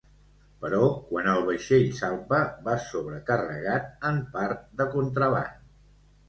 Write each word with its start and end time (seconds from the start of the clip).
Però 0.61 0.77
quan 1.09 1.27
el 1.33 1.43
vaixell 1.49 1.85
salpa, 1.99 2.39
va 2.69 2.75
sobrecarregat, 2.87 3.93
en 4.11 4.19
part 4.39 4.65
de 4.81 4.89
contraban. 4.97 5.55